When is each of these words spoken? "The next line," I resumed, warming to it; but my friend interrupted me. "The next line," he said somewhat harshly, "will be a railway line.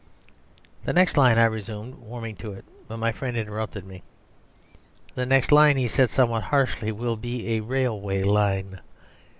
"The 0.83 0.93
next 0.93 1.15
line," 1.15 1.37
I 1.37 1.45
resumed, 1.45 1.93
warming 1.93 2.35
to 2.37 2.53
it; 2.53 2.65
but 2.87 2.97
my 2.97 3.11
friend 3.11 3.37
interrupted 3.37 3.85
me. 3.85 4.01
"The 5.13 5.27
next 5.27 5.51
line," 5.51 5.77
he 5.77 5.87
said 5.87 6.09
somewhat 6.09 6.41
harshly, 6.41 6.91
"will 6.91 7.17
be 7.17 7.49
a 7.53 7.59
railway 7.59 8.23
line. 8.23 8.79